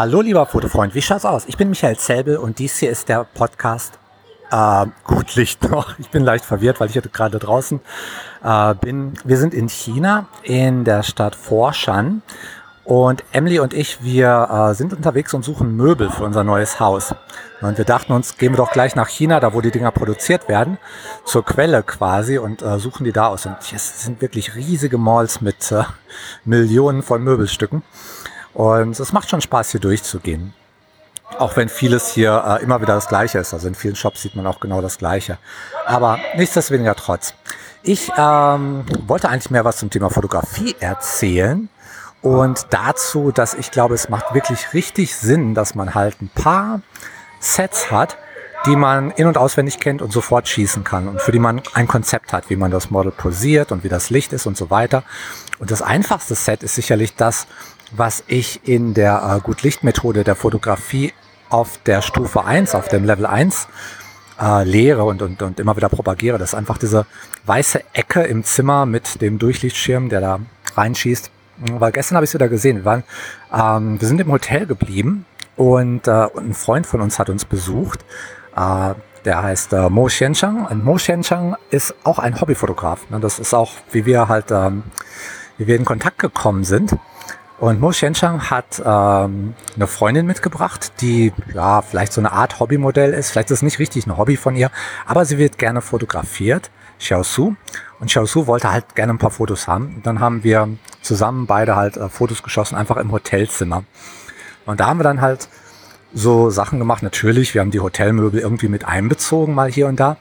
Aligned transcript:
Hallo 0.00 0.20
lieber 0.20 0.46
Fotofreund, 0.46 0.94
wie 0.94 1.02
schaut's 1.02 1.24
aus? 1.24 1.44
Ich 1.48 1.56
bin 1.56 1.70
Michael 1.70 1.96
Zelbel 1.96 2.36
und 2.36 2.60
dies 2.60 2.78
hier 2.78 2.88
ist 2.88 3.08
der 3.08 3.24
Podcast 3.24 3.98
äh, 4.52 4.86
Gut 5.04 5.34
Licht 5.34 5.68
noch. 5.68 5.98
Ich 5.98 6.08
bin 6.10 6.22
leicht 6.22 6.44
verwirrt, 6.44 6.78
weil 6.78 6.88
ich 6.88 7.12
gerade 7.12 7.40
draußen 7.40 7.80
äh, 8.44 8.74
bin. 8.76 9.14
Wir 9.24 9.38
sind 9.38 9.54
in 9.54 9.68
China, 9.68 10.28
in 10.44 10.84
der 10.84 11.02
Stadt 11.02 11.34
Forshan. 11.34 12.22
Und 12.84 13.24
Emily 13.32 13.58
und 13.58 13.74
ich, 13.74 14.04
wir 14.04 14.70
äh, 14.70 14.74
sind 14.76 14.92
unterwegs 14.92 15.34
und 15.34 15.44
suchen 15.44 15.76
Möbel 15.76 16.10
für 16.10 16.22
unser 16.22 16.44
neues 16.44 16.78
Haus. 16.78 17.12
Und 17.60 17.76
wir 17.76 17.84
dachten 17.84 18.12
uns, 18.12 18.36
gehen 18.36 18.52
wir 18.52 18.58
doch 18.58 18.70
gleich 18.70 18.94
nach 18.94 19.08
China, 19.08 19.40
da 19.40 19.52
wo 19.52 19.60
die 19.60 19.72
Dinger 19.72 19.90
produziert 19.90 20.48
werden, 20.48 20.78
zur 21.24 21.44
Quelle 21.44 21.82
quasi 21.82 22.38
und 22.38 22.62
äh, 22.62 22.78
suchen 22.78 23.02
die 23.02 23.12
da 23.12 23.26
aus. 23.26 23.46
Und 23.46 23.56
es 23.74 24.04
sind 24.04 24.22
wirklich 24.22 24.54
riesige 24.54 24.96
Malls 24.96 25.40
mit 25.40 25.72
äh, 25.72 25.82
Millionen 26.44 27.02
von 27.02 27.24
Möbelstücken. 27.24 27.82
Und 28.58 28.98
es 28.98 29.12
macht 29.12 29.30
schon 29.30 29.40
Spaß, 29.40 29.70
hier 29.70 29.80
durchzugehen. 29.80 30.52
Auch 31.38 31.56
wenn 31.56 31.68
vieles 31.68 32.08
hier 32.08 32.42
äh, 32.44 32.64
immer 32.64 32.80
wieder 32.82 32.94
das 32.94 33.06
Gleiche 33.06 33.38
ist. 33.38 33.54
Also 33.54 33.68
in 33.68 33.76
vielen 33.76 33.94
Shops 33.94 34.22
sieht 34.22 34.34
man 34.34 34.48
auch 34.48 34.58
genau 34.58 34.82
das 34.82 34.98
Gleiche. 34.98 35.38
Aber 35.86 36.18
nichtsdestoweniger 36.34 36.96
trotz. 36.96 37.34
Ich 37.84 38.10
ähm, 38.18 38.84
wollte 39.06 39.28
eigentlich 39.28 39.50
mehr 39.50 39.64
was 39.64 39.76
zum 39.76 39.90
Thema 39.90 40.10
Fotografie 40.10 40.74
erzählen. 40.80 41.68
Und 42.20 42.66
dazu, 42.70 43.30
dass 43.30 43.54
ich 43.54 43.70
glaube, 43.70 43.94
es 43.94 44.08
macht 44.08 44.34
wirklich 44.34 44.74
richtig 44.74 45.14
Sinn, 45.14 45.54
dass 45.54 45.76
man 45.76 45.94
halt 45.94 46.20
ein 46.20 46.28
paar 46.28 46.80
Sets 47.38 47.92
hat, 47.92 48.18
die 48.66 48.74
man 48.74 49.12
in- 49.12 49.28
und 49.28 49.38
auswendig 49.38 49.78
kennt 49.78 50.02
und 50.02 50.12
sofort 50.12 50.48
schießen 50.48 50.82
kann 50.82 51.06
und 51.06 51.22
für 51.22 51.30
die 51.30 51.38
man 51.38 51.62
ein 51.74 51.86
Konzept 51.86 52.32
hat, 52.32 52.50
wie 52.50 52.56
man 52.56 52.72
das 52.72 52.90
Model 52.90 53.12
posiert 53.12 53.70
und 53.70 53.84
wie 53.84 53.88
das 53.88 54.10
Licht 54.10 54.32
ist 54.32 54.46
und 54.46 54.56
so 54.56 54.68
weiter. 54.68 55.04
Und 55.60 55.70
das 55.70 55.80
einfachste 55.80 56.34
Set 56.34 56.64
ist 56.64 56.74
sicherlich 56.74 57.14
das, 57.14 57.46
was 57.92 58.24
ich 58.26 58.66
in 58.68 58.94
der 58.94 59.36
äh, 59.36 59.40
Gutlichtmethode 59.40 60.24
der 60.24 60.34
Fotografie 60.34 61.12
auf 61.50 61.78
der 61.86 62.02
Stufe 62.02 62.44
1, 62.44 62.74
auf 62.74 62.88
dem 62.88 63.04
Level 63.04 63.26
1 63.26 63.68
äh, 64.40 64.64
lehre 64.64 65.04
und, 65.04 65.22
und, 65.22 65.42
und 65.42 65.60
immer 65.60 65.76
wieder 65.76 65.88
propagiere. 65.88 66.38
Das 66.38 66.50
ist 66.50 66.54
einfach 66.54 66.78
diese 66.78 67.06
weiße 67.46 67.82
Ecke 67.92 68.22
im 68.22 68.44
Zimmer 68.44 68.86
mit 68.86 69.20
dem 69.20 69.38
Durchlichtschirm, 69.38 70.08
der 70.08 70.20
da 70.20 70.40
reinschießt. 70.76 71.30
Weil 71.72 71.92
gestern 71.92 72.16
habe 72.16 72.24
ich 72.24 72.30
es 72.30 72.34
wieder 72.34 72.48
gesehen. 72.48 72.76
Wir, 72.78 72.84
waren, 72.84 73.04
ähm, 73.52 74.00
wir 74.00 74.06
sind 74.06 74.20
im 74.20 74.30
Hotel 74.30 74.66
geblieben 74.66 75.26
und, 75.56 76.06
äh, 76.06 76.28
ein 76.36 76.54
Freund 76.54 76.86
von 76.86 77.00
uns 77.00 77.18
hat 77.18 77.30
uns 77.30 77.44
besucht. 77.44 78.04
Äh, 78.54 78.94
der 79.24 79.42
heißt 79.42 79.72
äh, 79.72 79.90
Mo 79.90 80.06
Xianchang. 80.06 80.66
Und 80.66 80.84
Mo 80.84 80.94
Xianchang 80.94 81.56
ist 81.70 81.94
auch 82.04 82.18
ein 82.18 82.40
Hobbyfotograf. 82.40 83.10
Ne? 83.10 83.18
Das 83.20 83.38
ist 83.38 83.54
auch, 83.54 83.72
wie 83.90 84.06
wir 84.06 84.28
halt, 84.28 84.50
ähm, 84.50 84.84
wie 85.56 85.66
wir 85.66 85.76
in 85.76 85.84
Kontakt 85.84 86.18
gekommen 86.18 86.64
sind. 86.64 86.96
Und 87.58 87.80
Mo 87.80 87.90
Shenchang 87.90 88.50
hat 88.50 88.80
ähm, 88.84 89.54
eine 89.74 89.86
Freundin 89.88 90.26
mitgebracht, 90.26 90.92
die 91.00 91.32
ja 91.52 91.82
vielleicht 91.82 92.12
so 92.12 92.20
eine 92.20 92.30
Art 92.30 92.60
Hobbymodell 92.60 93.12
ist. 93.12 93.30
Vielleicht 93.30 93.50
ist 93.50 93.58
es 93.58 93.62
nicht 93.62 93.80
richtig 93.80 94.06
ein 94.06 94.16
Hobby 94.16 94.36
von 94.36 94.54
ihr, 94.54 94.70
aber 95.06 95.24
sie 95.24 95.38
wird 95.38 95.58
gerne 95.58 95.80
fotografiert. 95.80 96.70
Xiao 97.00 97.24
Su. 97.24 97.56
Und 97.98 98.06
Xiao 98.06 98.26
Su 98.26 98.46
wollte 98.46 98.70
halt 98.70 98.94
gerne 98.94 99.12
ein 99.12 99.18
paar 99.18 99.32
Fotos 99.32 99.66
haben. 99.66 99.96
Und 99.96 100.06
dann 100.06 100.20
haben 100.20 100.44
wir 100.44 100.68
zusammen 101.02 101.46
beide 101.46 101.74
halt 101.74 101.96
äh, 101.96 102.08
Fotos 102.08 102.44
geschossen, 102.44 102.76
einfach 102.76 102.96
im 102.96 103.10
Hotelzimmer. 103.10 103.82
Und 104.64 104.78
da 104.78 104.86
haben 104.86 105.00
wir 105.00 105.04
dann 105.04 105.20
halt 105.20 105.48
so 106.14 106.50
Sachen 106.50 106.78
gemacht. 106.78 107.02
Natürlich, 107.02 107.54
wir 107.54 107.60
haben 107.60 107.72
die 107.72 107.80
Hotelmöbel 107.80 108.40
irgendwie 108.40 108.68
mit 108.68 108.84
einbezogen, 108.84 109.54
mal 109.54 109.70
hier 109.70 109.88
und 109.88 109.98
da. 109.98 110.16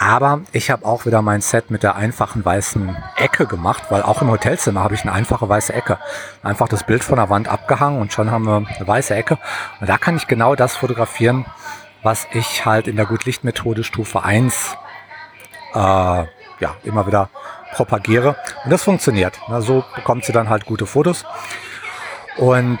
Aber 0.00 0.42
ich 0.52 0.70
habe 0.70 0.86
auch 0.86 1.06
wieder 1.06 1.22
mein 1.22 1.40
Set 1.40 1.72
mit 1.72 1.82
der 1.82 1.96
einfachen 1.96 2.44
weißen 2.44 2.96
Ecke 3.16 3.46
gemacht, 3.46 3.82
weil 3.88 4.02
auch 4.02 4.22
im 4.22 4.30
Hotelzimmer 4.30 4.84
habe 4.84 4.94
ich 4.94 5.02
eine 5.02 5.12
einfache 5.12 5.48
weiße 5.48 5.72
Ecke. 5.72 5.98
Einfach 6.44 6.68
das 6.68 6.86
Bild 6.86 7.02
von 7.02 7.16
der 7.16 7.30
Wand 7.30 7.48
abgehangen 7.48 8.00
und 8.00 8.12
schon 8.12 8.30
haben 8.30 8.46
wir 8.46 8.58
eine 8.58 8.86
weiße 8.86 9.12
Ecke. 9.12 9.38
Und 9.80 9.88
da 9.88 9.98
kann 9.98 10.16
ich 10.16 10.28
genau 10.28 10.54
das 10.54 10.76
fotografieren, 10.76 11.46
was 12.04 12.28
ich 12.32 12.64
halt 12.64 12.86
in 12.86 12.94
der 12.94 13.06
Gutlichtmethode 13.06 13.82
Stufe 13.82 14.22
1 14.22 14.76
äh, 15.74 15.78
ja, 15.78 16.76
immer 16.84 17.08
wieder 17.08 17.28
propagiere. 17.72 18.36
Und 18.62 18.70
das 18.70 18.84
funktioniert. 18.84 19.40
Na, 19.48 19.60
so 19.60 19.84
bekommt 19.96 20.24
sie 20.24 20.32
dann 20.32 20.48
halt 20.48 20.64
gute 20.64 20.86
Fotos. 20.86 21.24
Und 22.36 22.78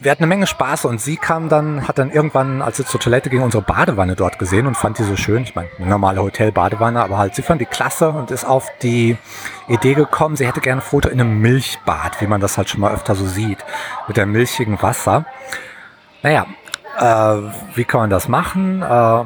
wir 0.00 0.10
hatten 0.10 0.22
eine 0.22 0.28
Menge 0.28 0.46
Spaß 0.46 0.84
und 0.86 1.00
sie 1.00 1.16
kam 1.16 1.48
dann, 1.48 1.86
hat 1.88 1.98
dann 1.98 2.10
irgendwann, 2.10 2.62
als 2.62 2.76
sie 2.76 2.84
zur 2.84 3.00
Toilette 3.00 3.30
ging, 3.30 3.42
unsere 3.42 3.62
Badewanne 3.62 4.16
dort 4.16 4.38
gesehen 4.38 4.66
und 4.66 4.76
fand 4.76 4.98
die 4.98 5.02
so 5.02 5.16
schön. 5.16 5.42
Ich 5.44 5.54
meine, 5.54 5.68
eine 5.78 5.88
normale 5.88 6.22
Hotel-Badewanne, 6.22 7.02
aber 7.02 7.18
halt, 7.18 7.34
sie 7.34 7.42
fand 7.42 7.60
die 7.60 7.66
klasse 7.66 8.10
und 8.10 8.30
ist 8.30 8.44
auf 8.44 8.68
die 8.82 9.16
Idee 9.68 9.94
gekommen, 9.94 10.36
sie 10.36 10.46
hätte 10.46 10.60
gerne 10.60 10.80
ein 10.80 10.84
Foto 10.84 11.08
in 11.08 11.20
einem 11.20 11.40
Milchbad, 11.40 12.20
wie 12.20 12.26
man 12.26 12.40
das 12.40 12.58
halt 12.58 12.68
schon 12.68 12.80
mal 12.80 12.92
öfter 12.92 13.14
so 13.14 13.26
sieht, 13.26 13.58
mit 14.06 14.16
dem 14.16 14.32
milchigen 14.32 14.80
Wasser. 14.82 15.24
Naja, 16.22 16.46
äh, 16.98 17.50
wie 17.74 17.84
kann 17.84 18.00
man 18.00 18.10
das 18.10 18.28
machen? 18.28 18.82
Äh, 18.82 19.24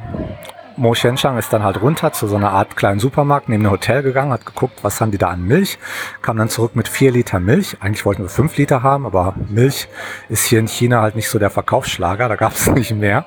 Mo 0.78 0.94
Shenchang 0.94 1.37
ist 1.39 1.53
dann 1.53 1.65
halt 1.65 1.83
runter 1.83 2.12
zu 2.12 2.28
so 2.28 2.37
einer 2.37 2.53
Art 2.53 2.77
kleinen 2.77 3.00
Supermarkt 3.00 3.49
neben 3.49 3.65
dem 3.65 3.72
Hotel 3.72 4.05
gegangen, 4.05 4.31
hat 4.31 4.47
geguckt, 4.47 4.78
was 4.83 5.00
haben 5.00 5.11
die 5.11 5.19
da 5.19 5.27
an 5.27 5.43
Milch, 5.43 5.77
kam 6.22 6.37
dann 6.37 6.49
zurück 6.49 6.77
mit 6.77 6.87
vier 6.87 7.11
Liter 7.11 7.41
Milch. 7.41 7.77
Eigentlich 7.81 8.06
wollten 8.06 8.22
wir 8.22 8.28
fünf 8.28 8.56
Liter 8.56 8.84
haben, 8.84 9.05
aber 9.05 9.34
Milch 9.49 9.89
ist 10.28 10.44
hier 10.44 10.61
in 10.61 10.69
China 10.69 11.03
halt 11.03 11.16
nicht 11.16 11.28
so 11.28 11.41
der 11.41 11.50
Verkaufsschlager, 11.50 12.28
da 12.28 12.37
gab 12.37 12.53
es 12.53 12.66
nicht 12.71 12.93
mehr. 12.93 13.27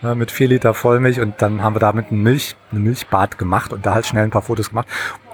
Mit 0.00 0.30
vier 0.30 0.48
Liter 0.48 0.72
Vollmilch 0.72 1.20
und 1.20 1.42
dann 1.42 1.62
haben 1.62 1.74
wir 1.74 1.80
damit 1.80 2.10
ein 2.10 2.22
Milch, 2.22 2.56
eine 2.70 2.80
Milchbad 2.80 3.36
gemacht 3.36 3.74
und 3.74 3.84
da 3.84 3.92
halt 3.92 4.06
schnell 4.06 4.24
ein 4.24 4.30
paar 4.30 4.40
Fotos 4.40 4.70
gemacht. 4.70 4.88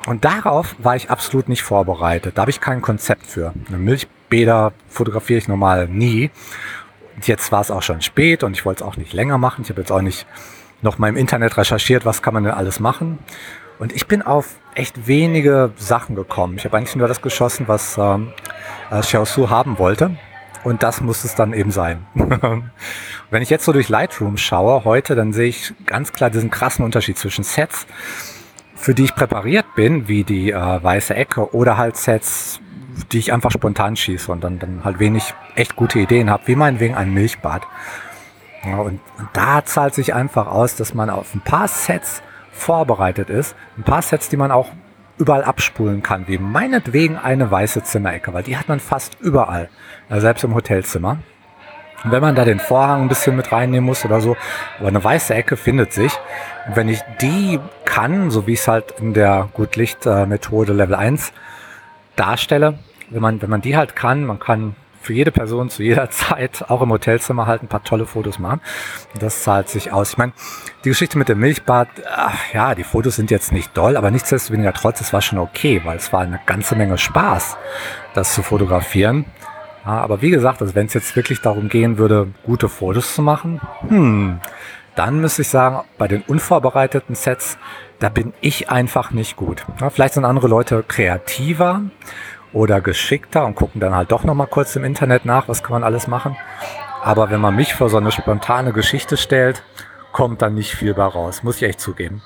Und 0.08 0.24
darauf 0.24 0.74
war 0.80 0.96
ich 0.96 1.10
absolut 1.10 1.48
nicht 1.48 1.62
vorbereitet. 1.62 2.36
Da 2.36 2.42
habe 2.42 2.50
ich 2.50 2.60
kein 2.60 2.82
Konzept 2.82 3.24
für. 3.24 3.52
Eine 3.68 3.78
Milchbäder 3.78 4.72
fotografiere 4.88 5.38
ich 5.38 5.46
normal 5.46 5.86
nie. 5.86 6.32
Und 7.14 7.28
jetzt 7.28 7.52
war 7.52 7.60
es 7.60 7.70
auch 7.70 7.82
schon 7.82 8.02
spät 8.02 8.42
und 8.42 8.54
ich 8.54 8.64
wollte 8.64 8.82
es 8.82 8.88
auch 8.88 8.96
nicht 8.96 9.12
länger 9.12 9.38
machen. 9.38 9.62
Ich 9.62 9.70
habe 9.70 9.80
jetzt 9.80 9.92
auch 9.92 10.02
nicht 10.02 10.26
noch 10.82 10.98
mal 10.98 11.08
im 11.08 11.16
Internet 11.16 11.56
recherchiert, 11.56 12.04
was 12.04 12.22
kann 12.22 12.34
man 12.34 12.44
denn 12.44 12.52
alles 12.52 12.80
machen. 12.80 13.18
Und 13.78 13.92
ich 13.92 14.06
bin 14.06 14.22
auf 14.22 14.56
echt 14.74 15.06
wenige 15.06 15.72
Sachen 15.76 16.16
gekommen. 16.16 16.56
Ich 16.56 16.64
habe 16.64 16.76
eigentlich 16.76 16.96
nur 16.96 17.08
das 17.08 17.20
geschossen, 17.20 17.68
was 17.68 17.98
ähm, 17.98 18.32
äh, 18.90 19.00
Xiaosu 19.00 19.50
haben 19.50 19.78
wollte. 19.78 20.16
Und 20.64 20.82
das 20.82 21.00
muss 21.00 21.24
es 21.24 21.34
dann 21.34 21.52
eben 21.52 21.70
sein. 21.70 22.06
Wenn 23.30 23.42
ich 23.42 23.50
jetzt 23.50 23.64
so 23.64 23.72
durch 23.72 23.88
Lightroom 23.88 24.36
schaue 24.36 24.84
heute, 24.84 25.14
dann 25.14 25.32
sehe 25.32 25.48
ich 25.48 25.74
ganz 25.84 26.12
klar 26.12 26.30
diesen 26.30 26.50
krassen 26.50 26.84
Unterschied 26.84 27.18
zwischen 27.18 27.44
Sets, 27.44 27.86
für 28.74 28.94
die 28.94 29.04
ich 29.04 29.14
präpariert 29.14 29.66
bin, 29.76 30.08
wie 30.08 30.24
die 30.24 30.50
äh, 30.50 30.82
weiße 30.82 31.14
Ecke, 31.14 31.54
oder 31.54 31.76
halt 31.76 31.96
Sets, 31.96 32.60
die 33.12 33.18
ich 33.18 33.32
einfach 33.32 33.50
spontan 33.50 33.94
schieße 33.94 34.32
und 34.32 34.42
dann, 34.42 34.58
dann 34.58 34.84
halt 34.84 34.98
wenig 34.98 35.34
echt 35.54 35.76
gute 35.76 35.98
Ideen 35.98 36.30
habe, 36.30 36.46
wie 36.46 36.56
meinetwegen 36.56 36.94
ein 36.94 37.12
Milchbad. 37.12 37.62
Und, 38.74 39.00
da 39.32 39.64
zahlt 39.64 39.94
sich 39.94 40.14
einfach 40.14 40.46
aus, 40.46 40.76
dass 40.76 40.94
man 40.94 41.10
auf 41.10 41.34
ein 41.34 41.40
paar 41.40 41.68
Sets 41.68 42.22
vorbereitet 42.52 43.30
ist. 43.30 43.54
Ein 43.76 43.84
paar 43.84 44.02
Sets, 44.02 44.28
die 44.28 44.36
man 44.36 44.50
auch 44.50 44.68
überall 45.18 45.44
abspulen 45.44 46.02
kann, 46.02 46.28
wie 46.28 46.38
meinetwegen 46.38 47.16
eine 47.16 47.50
weiße 47.50 47.82
Zimmerecke, 47.82 48.34
weil 48.34 48.42
die 48.42 48.56
hat 48.56 48.68
man 48.68 48.80
fast 48.80 49.16
überall, 49.20 49.70
ja, 50.10 50.20
selbst 50.20 50.44
im 50.44 50.54
Hotelzimmer. 50.54 51.18
Und 52.04 52.12
wenn 52.12 52.20
man 52.20 52.34
da 52.34 52.44
den 52.44 52.60
Vorhang 52.60 53.02
ein 53.02 53.08
bisschen 53.08 53.34
mit 53.36 53.50
reinnehmen 53.50 53.86
muss 53.86 54.04
oder 54.04 54.20
so, 54.20 54.36
aber 54.78 54.88
eine 54.88 55.02
weiße 55.02 55.34
Ecke 55.34 55.56
findet 55.56 55.92
sich. 55.92 56.12
Und 56.68 56.76
wenn 56.76 56.88
ich 56.88 57.00
die 57.20 57.58
kann, 57.84 58.30
so 58.30 58.46
wie 58.46 58.52
ich 58.52 58.60
es 58.60 58.68
halt 58.68 58.94
in 59.00 59.14
der 59.14 59.48
Gutlicht-Methode 59.54 60.72
Level 60.72 60.94
1 60.94 61.32
darstelle, 62.14 62.78
wenn 63.10 63.22
man, 63.22 63.40
wenn 63.40 63.50
man 63.50 63.62
die 63.62 63.76
halt 63.76 63.96
kann, 63.96 64.24
man 64.24 64.38
kann 64.38 64.76
für 65.06 65.14
jede 65.14 65.30
Person 65.30 65.70
zu 65.70 65.82
jeder 65.82 66.10
Zeit, 66.10 66.64
auch 66.68 66.82
im 66.82 66.90
Hotelzimmer, 66.90 67.46
halt 67.46 67.62
ein 67.62 67.68
paar 67.68 67.84
tolle 67.84 68.06
Fotos 68.06 68.38
machen. 68.38 68.60
Das 69.18 69.42
zahlt 69.42 69.68
sich 69.68 69.92
aus. 69.92 70.10
Ich 70.10 70.18
meine, 70.18 70.32
die 70.84 70.88
Geschichte 70.88 71.16
mit 71.16 71.28
dem 71.28 71.38
Milchbad, 71.38 71.88
ach, 72.14 72.52
ja, 72.52 72.74
die 72.74 72.84
Fotos 72.84 73.16
sind 73.16 73.30
jetzt 73.30 73.52
nicht 73.52 73.76
doll, 73.76 73.96
aber 73.96 74.10
nichtsdestoweniger 74.10 74.72
trotz, 74.72 75.00
es 75.00 75.12
war 75.12 75.22
schon 75.22 75.38
okay, 75.38 75.80
weil 75.84 75.96
es 75.96 76.12
war 76.12 76.20
eine 76.20 76.40
ganze 76.44 76.74
Menge 76.76 76.98
Spaß, 76.98 77.56
das 78.14 78.34
zu 78.34 78.42
fotografieren. 78.42 79.24
Ja, 79.84 79.92
aber 79.92 80.20
wie 80.20 80.30
gesagt, 80.30 80.60
also 80.60 80.74
wenn 80.74 80.86
es 80.86 80.94
jetzt 80.94 81.14
wirklich 81.14 81.40
darum 81.40 81.68
gehen 81.68 81.96
würde, 81.96 82.28
gute 82.44 82.68
Fotos 82.68 83.14
zu 83.14 83.22
machen, 83.22 83.60
hm, 83.88 84.40
dann 84.96 85.20
müsste 85.20 85.42
ich 85.42 85.48
sagen, 85.48 85.86
bei 85.98 86.08
den 86.08 86.22
unvorbereiteten 86.22 87.14
Sets, 87.14 87.58
da 88.00 88.08
bin 88.08 88.32
ich 88.40 88.70
einfach 88.70 89.12
nicht 89.12 89.36
gut. 89.36 89.64
Ja, 89.80 89.90
vielleicht 89.90 90.14
sind 90.14 90.24
andere 90.24 90.48
Leute 90.48 90.84
kreativer 90.86 91.82
oder 92.56 92.80
geschickter 92.80 93.44
und 93.44 93.54
gucken 93.54 93.82
dann 93.82 93.94
halt 93.94 94.10
doch 94.10 94.24
nochmal 94.24 94.46
kurz 94.46 94.74
im 94.76 94.84
Internet 94.84 95.26
nach, 95.26 95.46
was 95.46 95.62
kann 95.62 95.72
man 95.72 95.84
alles 95.84 96.06
machen. 96.06 96.38
Aber 97.02 97.28
wenn 97.28 97.40
man 97.40 97.54
mich 97.54 97.74
vor 97.74 97.90
so 97.90 97.98
eine 97.98 98.10
spontane 98.10 98.72
Geschichte 98.72 99.18
stellt, 99.18 99.62
kommt 100.10 100.40
dann 100.40 100.54
nicht 100.54 100.74
viel 100.74 100.94
bei 100.94 101.04
raus, 101.04 101.42
muss 101.42 101.56
ich 101.56 101.64
echt 101.64 101.80
zugeben. 101.80 102.22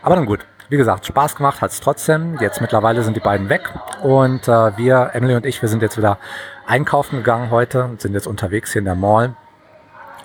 Aber 0.00 0.14
dann 0.14 0.26
gut, 0.26 0.46
wie 0.68 0.76
gesagt, 0.76 1.04
Spaß 1.06 1.34
gemacht 1.34 1.60
hat 1.60 1.72
es 1.72 1.80
trotzdem. 1.80 2.38
Jetzt 2.40 2.60
mittlerweile 2.60 3.02
sind 3.02 3.16
die 3.16 3.20
beiden 3.20 3.48
weg 3.48 3.72
und 4.04 4.46
äh, 4.46 4.76
wir, 4.78 5.10
Emily 5.14 5.34
und 5.34 5.44
ich, 5.44 5.60
wir 5.60 5.68
sind 5.68 5.82
jetzt 5.82 5.98
wieder 5.98 6.18
einkaufen 6.64 7.16
gegangen 7.16 7.50
heute 7.50 7.82
und 7.82 8.00
sind 8.00 8.14
jetzt 8.14 8.28
unterwegs 8.28 8.72
hier 8.72 8.78
in 8.78 8.86
der 8.86 8.94
Mall. 8.94 9.34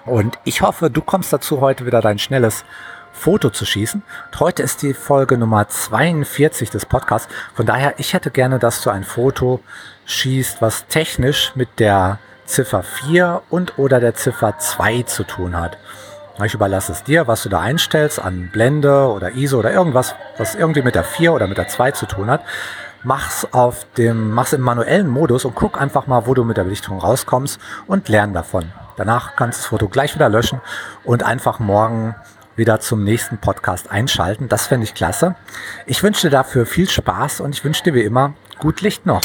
Und 0.06 0.38
ich 0.44 0.62
hoffe, 0.62 0.92
du 0.92 1.02
kommst 1.02 1.34
dazu, 1.34 1.62
heute 1.62 1.88
wieder 1.88 2.02
dein 2.02 2.20
schnelles 2.20 2.64
Foto 3.18 3.50
zu 3.50 3.66
schießen. 3.66 4.04
Und 4.32 4.40
heute 4.40 4.64
ist 4.64 4.84
die 4.84 4.94
Folge 4.94 5.38
Nummer 5.38 5.68
42 5.68 6.70
des 6.70 6.86
Podcasts. 6.86 7.28
Von 7.56 7.66
daher, 7.66 7.96
ich 7.98 8.14
hätte 8.14 8.30
gerne, 8.32 8.60
dass 8.60 8.82
du 8.82 8.92
ein 8.92 9.04
Foto 9.04 9.60
schießt, 10.06 10.62
was 10.62 10.86
technisch 10.88 11.52
mit 11.56 11.80
der 11.80 12.20
Ziffer 12.46 12.84
4 12.84 13.42
und 13.50 13.78
oder 13.80 14.00
der 14.00 14.14
Ziffer 14.14 14.58
2 14.60 15.04
zu 15.04 15.24
tun 15.24 15.60
hat. 15.60 15.78
Ich 16.44 16.54
überlasse 16.54 16.92
es 16.92 17.04
dir, 17.04 17.28
was 17.28 17.42
du 17.42 17.50
da 17.50 17.60
einstellst 17.60 18.22
an 18.22 18.50
Blende 18.54 19.08
oder 19.08 19.32
ISO 19.32 19.58
oder 19.58 19.74
irgendwas, 19.74 20.14
was 20.38 20.54
irgendwie 20.54 20.84
mit 20.84 20.94
der 20.94 21.04
4 21.04 21.34
oder 21.34 21.48
mit 21.48 21.58
der 21.58 21.68
2 21.68 21.92
zu 21.92 22.06
tun 22.06 22.30
hat. 22.30 22.42
Mach's 23.04 23.48
auf 23.52 23.88
dem, 23.98 24.32
mach's 24.32 24.54
im 24.54 24.62
manuellen 24.62 25.08
Modus 25.08 25.46
und 25.46 25.56
guck 25.56 25.82
einfach 25.82 26.06
mal, 26.06 26.28
wo 26.28 26.36
du 26.36 26.44
mit 26.44 26.58
der 26.58 26.64
Belichtung 26.64 27.00
rauskommst 27.00 27.60
und 27.88 28.08
lern 28.10 28.34
davon. 28.34 28.72
Danach 28.96 29.36
kannst 29.36 29.60
du 29.60 29.62
das 29.64 29.68
Foto 29.68 29.88
gleich 29.88 30.14
wieder 30.14 30.30
löschen 30.30 30.62
und 31.04 31.24
einfach 31.24 31.60
morgen 31.60 32.16
wieder 32.58 32.80
zum 32.80 33.04
nächsten 33.04 33.38
Podcast 33.38 33.90
einschalten. 33.90 34.50
Das 34.50 34.68
fände 34.68 34.84
ich 34.84 34.94
klasse. 34.94 35.36
Ich 35.86 36.04
wünsche 36.04 36.28
dir 36.28 36.32
dafür 36.32 36.66
viel 36.66 36.90
Spaß 36.90 37.40
und 37.40 37.56
ich 37.56 37.64
wünsche 37.64 37.84
dir 37.84 37.94
wie 37.94 38.02
immer 38.02 38.34
gut 38.60 38.82
Licht 38.82 39.06
noch. 39.06 39.22